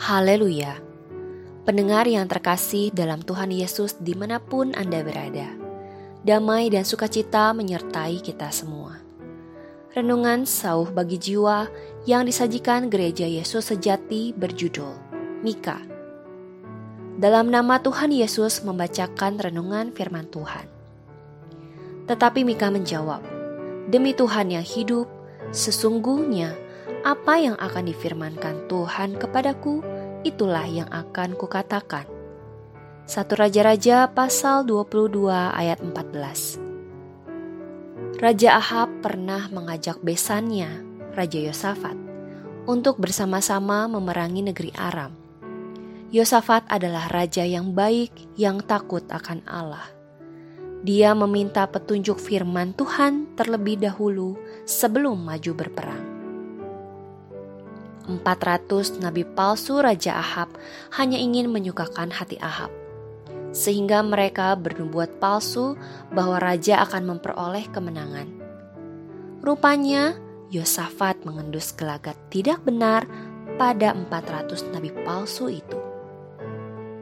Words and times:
Haleluya! 0.00 0.80
Pendengar 1.68 2.08
yang 2.08 2.24
terkasih 2.24 2.88
dalam 2.88 3.20
Tuhan 3.20 3.52
Yesus 3.52 4.00
di 4.00 4.16
mana 4.16 4.40
pun 4.40 4.72
Anda 4.72 5.04
berada, 5.04 5.52
damai 6.24 6.72
dan 6.72 6.88
sukacita 6.88 7.52
menyertai 7.52 8.24
kita 8.24 8.48
semua. 8.48 8.96
Renungan 9.92 10.48
sauh 10.48 10.88
bagi 10.88 11.20
jiwa 11.20 11.68
yang 12.08 12.24
disajikan 12.24 12.88
gereja 12.88 13.28
Yesus 13.28 13.68
sejati 13.68 14.32
berjudul 14.32 14.96
Mika. 15.44 15.76
Dalam 17.20 17.52
nama 17.52 17.76
Tuhan 17.84 18.08
Yesus 18.08 18.64
membacakan 18.64 19.36
renungan 19.36 19.92
firman 19.92 20.24
Tuhan. 20.32 20.64
Tetapi 22.08 22.40
Mika 22.48 22.72
menjawab, 22.72 23.20
Demi 23.92 24.16
Tuhan 24.16 24.48
yang 24.48 24.64
hidup, 24.64 25.04
sesungguhnya 25.52 26.69
apa 27.00 27.40
yang 27.40 27.56
akan 27.56 27.88
difirmankan 27.88 28.68
Tuhan 28.68 29.16
kepadaku, 29.16 29.80
itulah 30.20 30.68
yang 30.68 30.84
akan 30.92 31.32
kukatakan. 31.32 32.04
Satu 33.08 33.40
Raja-Raja 33.40 34.12
pasal 34.12 34.68
22 34.68 35.32
ayat 35.32 35.80
14 35.82 38.20
Raja 38.20 38.60
Ahab 38.60 39.00
pernah 39.00 39.48
mengajak 39.48 40.04
besannya, 40.04 40.84
Raja 41.16 41.40
Yosafat, 41.40 41.96
untuk 42.68 43.00
bersama-sama 43.00 43.88
memerangi 43.88 44.44
negeri 44.44 44.68
Aram. 44.76 45.16
Yosafat 46.12 46.68
adalah 46.68 47.08
raja 47.08 47.46
yang 47.46 47.72
baik 47.72 48.12
yang 48.36 48.60
takut 48.60 49.06
akan 49.08 49.40
Allah. 49.48 49.88
Dia 50.84 51.16
meminta 51.16 51.64
petunjuk 51.64 52.20
firman 52.20 52.76
Tuhan 52.76 53.38
terlebih 53.38 53.78
dahulu 53.78 54.36
sebelum 54.66 55.22
maju 55.22 55.52
berperang. 55.56 56.09
400 58.18 58.98
nabi 58.98 59.22
palsu 59.22 59.78
Raja 59.78 60.18
Ahab 60.18 60.50
hanya 60.98 61.14
ingin 61.22 61.46
menyukakan 61.46 62.10
hati 62.10 62.34
Ahab. 62.42 62.74
Sehingga 63.54 64.02
mereka 64.02 64.58
bernubuat 64.58 65.22
palsu 65.22 65.78
bahwa 66.10 66.42
raja 66.42 66.82
akan 66.82 67.14
memperoleh 67.14 67.66
kemenangan. 67.70 68.26
Rupanya 69.42 70.18
Yosafat 70.50 71.22
mengendus 71.22 71.70
gelagat 71.70 72.18
tidak 72.34 72.58
benar 72.66 73.06
pada 73.54 73.94
400 73.94 74.74
nabi 74.74 74.90
palsu 75.06 75.46
itu. 75.46 75.78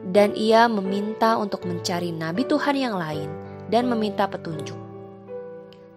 Dan 0.09 0.37
ia 0.37 0.69
meminta 0.69 1.37
untuk 1.37 1.65
mencari 1.65 2.13
nabi 2.13 2.45
Tuhan 2.45 2.77
yang 2.77 2.97
lain 2.97 3.29
dan 3.73 3.89
meminta 3.89 4.29
petunjuk. 4.29 4.77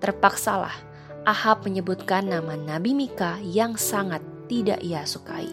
Terpaksalah 0.00 0.92
Ahab 1.22 1.62
menyebutkan 1.62 2.26
nama 2.26 2.58
Nabi 2.58 2.98
Mika 2.98 3.38
yang 3.46 3.78
sangat 3.78 4.18
tidak 4.52 4.84
ia 4.84 5.08
sukai. 5.08 5.48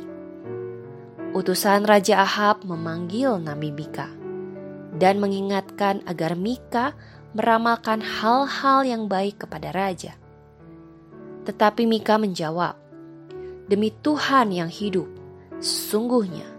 Utusan 1.32 1.88
Raja 1.88 2.20
Ahab 2.20 2.68
memanggil 2.68 3.40
Nabi 3.40 3.72
Mika 3.72 4.12
dan 5.00 5.24
mengingatkan 5.24 6.04
agar 6.04 6.36
Mika 6.36 6.92
meramalkan 7.32 8.04
hal-hal 8.04 8.84
yang 8.84 9.08
baik 9.08 9.48
kepada 9.48 9.72
raja. 9.72 10.20
Tetapi 11.48 11.88
Mika 11.88 12.20
menjawab, 12.20 12.76
"Demi 13.72 13.96
Tuhan 14.04 14.52
yang 14.52 14.68
hidup, 14.68 15.08
sesungguhnya 15.64 16.50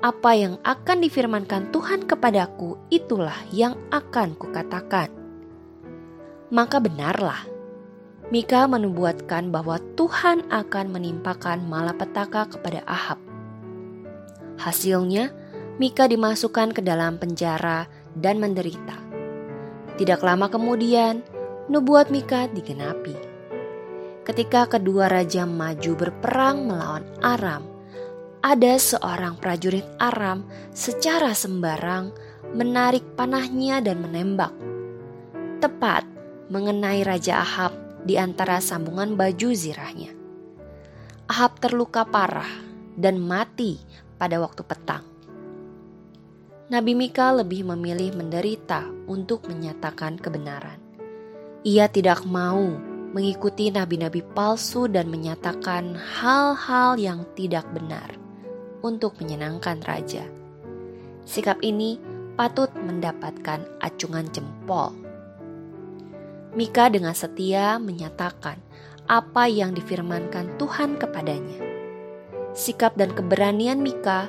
apa 0.00 0.32
yang 0.32 0.56
akan 0.64 0.98
difirmankan 1.04 1.68
Tuhan 1.74 2.08
kepadaku 2.08 2.88
itulah 2.88 3.36
yang 3.52 3.76
akan 3.92 4.32
kukatakan." 4.38 5.12
Maka 6.48 6.80
benarlah 6.80 7.51
Mika 8.32 8.64
menubuatkan 8.64 9.52
bahwa 9.52 9.76
Tuhan 9.92 10.48
akan 10.48 10.88
menimpakan 10.88 11.68
malapetaka 11.68 12.48
kepada 12.48 12.80
Ahab. 12.88 13.20
Hasilnya, 14.56 15.28
Mika 15.76 16.08
dimasukkan 16.08 16.72
ke 16.72 16.80
dalam 16.80 17.20
penjara 17.20 17.84
dan 18.16 18.40
menderita. 18.40 18.96
Tidak 20.00 20.24
lama 20.24 20.48
kemudian, 20.48 21.20
nubuat 21.68 22.08
Mika 22.08 22.48
digenapi. 22.48 23.12
Ketika 24.24 24.64
kedua 24.64 25.12
raja 25.12 25.44
maju 25.44 25.92
berperang 25.92 26.72
melawan 26.72 27.04
Aram, 27.20 27.68
ada 28.40 28.80
seorang 28.80 29.36
prajurit 29.36 29.84
Aram 30.00 30.48
secara 30.72 31.36
sembarang 31.36 32.08
menarik 32.56 33.04
panahnya 33.12 33.84
dan 33.84 34.00
menembak. 34.00 34.56
Tepat 35.60 36.08
mengenai 36.48 37.04
Raja 37.04 37.44
Ahab 37.44 37.81
di 38.02 38.18
antara 38.18 38.58
sambungan 38.58 39.14
baju 39.14 39.48
zirahnya. 39.54 40.12
Ahab 41.30 41.62
terluka 41.62 42.04
parah 42.04 42.50
dan 42.98 43.22
mati 43.22 43.78
pada 44.18 44.42
waktu 44.42 44.62
petang. 44.66 45.06
Nabi 46.72 46.96
Mika 46.96 47.32
lebih 47.36 47.68
memilih 47.68 48.16
menderita 48.16 48.88
untuk 49.04 49.44
menyatakan 49.44 50.16
kebenaran. 50.16 50.80
Ia 51.62 51.86
tidak 51.86 52.24
mau 52.24 52.74
mengikuti 53.12 53.68
nabi-nabi 53.68 54.24
palsu 54.32 54.88
dan 54.88 55.12
menyatakan 55.12 55.94
hal-hal 55.94 56.96
yang 56.96 57.28
tidak 57.36 57.68
benar 57.76 58.08
untuk 58.80 59.14
menyenangkan 59.20 59.84
raja. 59.84 60.24
Sikap 61.28 61.60
ini 61.60 62.00
patut 62.34 62.72
mendapatkan 62.72 63.62
acungan 63.84 64.26
jempol 64.32 64.96
Mika 66.52 66.92
dengan 66.92 67.16
setia 67.16 67.80
menyatakan 67.80 68.60
apa 69.08 69.48
yang 69.48 69.72
difirmankan 69.72 70.60
Tuhan 70.60 71.00
kepadanya. 71.00 71.64
Sikap 72.52 72.92
dan 73.00 73.16
keberanian 73.16 73.80
Mika 73.80 74.28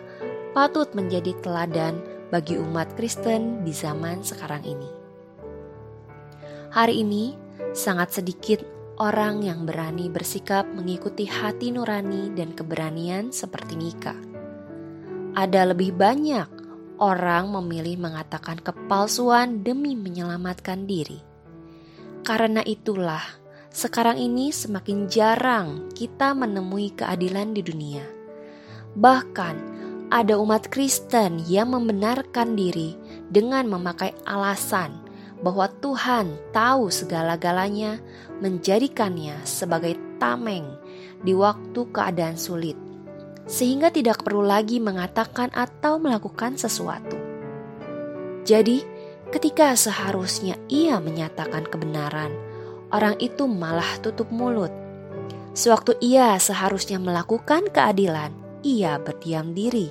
patut 0.56 0.88
menjadi 0.96 1.36
teladan 1.44 2.00
bagi 2.32 2.56
umat 2.56 2.96
Kristen 2.96 3.68
di 3.68 3.76
zaman 3.76 4.24
sekarang 4.24 4.64
ini. 4.64 4.88
Hari 6.72 7.04
ini, 7.04 7.36
sangat 7.76 8.16
sedikit 8.16 8.64
orang 9.04 9.44
yang 9.44 9.68
berani 9.68 10.08
bersikap 10.08 10.64
mengikuti 10.64 11.28
hati 11.28 11.76
nurani 11.76 12.32
dan 12.32 12.56
keberanian 12.56 13.36
seperti 13.36 13.76
Mika. 13.76 14.16
Ada 15.36 15.76
lebih 15.76 15.92
banyak 15.92 16.48
orang 17.04 17.52
memilih 17.52 18.00
mengatakan 18.00 18.64
kepalsuan 18.64 19.60
demi 19.60 19.92
menyelamatkan 19.92 20.88
diri 20.88 21.33
karena 22.24 22.64
itulah, 22.64 23.22
sekarang 23.70 24.16
ini 24.16 24.56
semakin 24.56 25.12
jarang 25.12 25.92
kita 25.92 26.32
menemui 26.32 26.96
keadilan 26.96 27.52
di 27.52 27.62
dunia. 27.62 28.08
Bahkan, 28.96 29.56
ada 30.08 30.38
umat 30.40 30.72
Kristen 30.72 31.44
yang 31.50 31.76
membenarkan 31.76 32.56
diri 32.56 32.96
dengan 33.28 33.66
memakai 33.68 34.16
alasan 34.24 35.04
bahwa 35.44 35.68
Tuhan 35.84 36.40
tahu 36.56 36.88
segala-galanya, 36.88 38.00
menjadikannya 38.40 39.44
sebagai 39.44 40.00
tameng 40.22 40.64
di 41.20 41.36
waktu 41.36 41.84
keadaan 41.92 42.40
sulit, 42.40 42.80
sehingga 43.44 43.92
tidak 43.92 44.24
perlu 44.24 44.46
lagi 44.46 44.80
mengatakan 44.80 45.52
atau 45.52 46.00
melakukan 46.00 46.56
sesuatu. 46.56 47.20
Jadi, 48.48 48.86
Ketika 49.34 49.74
seharusnya 49.74 50.62
ia 50.70 51.02
menyatakan 51.02 51.66
kebenaran, 51.66 52.30
orang 52.94 53.18
itu 53.18 53.50
malah 53.50 53.98
tutup 53.98 54.30
mulut. 54.30 54.70
Sewaktu 55.58 55.98
ia 56.06 56.38
seharusnya 56.38 57.02
melakukan 57.02 57.66
keadilan, 57.74 58.30
ia 58.62 59.02
berdiam 59.02 59.58
diri. 59.58 59.90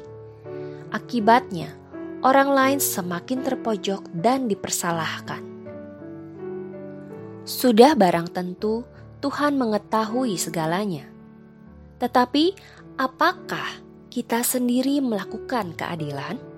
Akibatnya, 0.94 1.75
orang 2.22 2.54
lain 2.54 2.78
semakin 2.78 3.43
terpojok 3.43 4.14
dan 4.14 4.46
dipersalahkan. 4.46 5.43
Sudah 7.43 7.99
barang 7.99 8.31
tentu 8.31 8.87
Tuhan 9.19 9.58
mengetahui 9.58 10.38
segalanya. 10.38 11.11
Tetapi 11.99 12.55
apakah 12.94 13.82
kita 14.06 14.46
sendiri 14.46 15.02
melakukan 15.02 15.75
keadilan? 15.75 16.51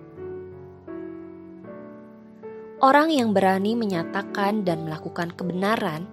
Orang 2.84 3.08
yang 3.08 3.32
berani 3.32 3.72
menyatakan 3.72 4.60
dan 4.60 4.84
melakukan 4.84 5.32
kebenaran, 5.32 6.04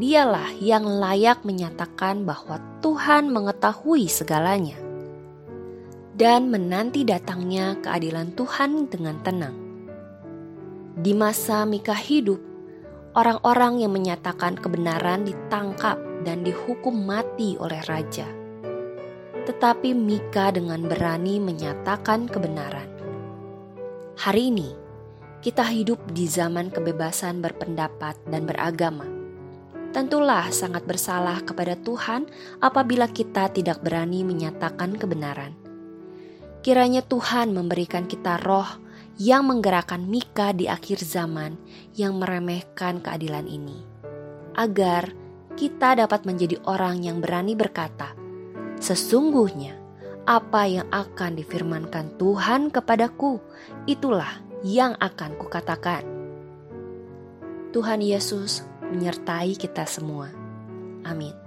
dialah 0.00 0.56
yang 0.56 0.88
layak 0.88 1.44
menyatakan 1.44 2.24
bahwa 2.24 2.56
Tuhan 2.80 3.28
mengetahui 3.28 4.08
segalanya 4.08 4.80
dan 6.16 6.48
menanti 6.48 7.04
datangnya 7.04 7.76
keadilan 7.84 8.32
Tuhan 8.32 8.88
dengan 8.88 9.20
tenang. 9.20 9.56
Di 10.96 11.12
masa 11.12 11.68
Mika 11.68 11.92
hidup, 11.92 12.40
orang-orang 13.12 13.84
yang 13.84 13.92
menyatakan 13.92 14.56
kebenaran 14.56 15.28
ditangkap 15.28 16.00
dan 16.24 16.40
dihukum 16.40 17.04
mati 17.04 17.60
oleh 17.60 17.84
raja. 17.84 18.24
Tetapi 19.44 19.92
Mika 19.92 20.56
dengan 20.56 20.88
berani 20.88 21.36
menyatakan 21.36 22.32
kebenaran. 22.32 22.88
Hari 24.16 24.48
ini, 24.48 24.83
kita 25.44 25.60
hidup 25.60 26.00
di 26.16 26.24
zaman 26.24 26.72
kebebasan 26.72 27.44
berpendapat 27.44 28.16
dan 28.32 28.48
beragama. 28.48 29.04
Tentulah 29.92 30.48
sangat 30.48 30.88
bersalah 30.88 31.44
kepada 31.44 31.76
Tuhan 31.76 32.24
apabila 32.64 33.04
kita 33.12 33.52
tidak 33.52 33.84
berani 33.84 34.24
menyatakan 34.24 34.96
kebenaran. 34.96 35.52
Kiranya 36.64 37.04
Tuhan 37.04 37.52
memberikan 37.52 38.08
kita 38.08 38.40
roh 38.40 38.64
yang 39.20 39.44
menggerakkan 39.44 40.08
Mika 40.08 40.56
di 40.56 40.64
akhir 40.64 41.04
zaman 41.04 41.60
yang 41.92 42.16
meremehkan 42.16 43.04
keadilan 43.04 43.44
ini. 43.44 43.84
Agar 44.56 45.12
kita 45.60 46.00
dapat 46.00 46.24
menjadi 46.24 46.56
orang 46.64 47.04
yang 47.04 47.20
berani 47.20 47.52
berkata, 47.52 48.16
Sesungguhnya 48.80 49.76
apa 50.24 50.64
yang 50.64 50.88
akan 50.88 51.36
difirmankan 51.36 52.16
Tuhan 52.16 52.72
kepadaku, 52.72 53.38
itulah 53.84 54.40
yang 54.64 54.96
akan 54.96 55.36
kukatakan. 55.36 56.04
Tuhan 57.76 58.00
Yesus 58.00 58.64
menyertai 58.80 59.60
kita 59.60 59.84
semua. 59.84 60.32
Amin. 61.04 61.43